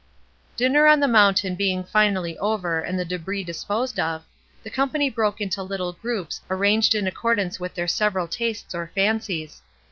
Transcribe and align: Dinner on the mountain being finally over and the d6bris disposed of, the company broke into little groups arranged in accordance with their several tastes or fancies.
Dinner 0.57 0.87
on 0.87 0.99
the 0.99 1.07
mountain 1.07 1.53
being 1.53 1.83
finally 1.83 2.35
over 2.39 2.79
and 2.79 2.97
the 2.97 3.05
d6bris 3.05 3.45
disposed 3.45 3.99
of, 3.99 4.25
the 4.63 4.71
company 4.71 5.11
broke 5.11 5.39
into 5.39 5.61
little 5.61 5.93
groups 5.93 6.41
arranged 6.49 6.95
in 6.95 7.05
accordance 7.05 7.59
with 7.59 7.75
their 7.75 7.87
several 7.87 8.27
tastes 8.27 8.73
or 8.73 8.91
fancies. 8.95 9.61